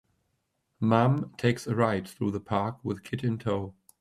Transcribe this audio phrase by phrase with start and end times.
[0.79, 3.75] Mom takes a ride through the park with kid in tow.